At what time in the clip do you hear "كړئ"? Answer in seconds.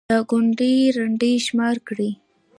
1.87-2.11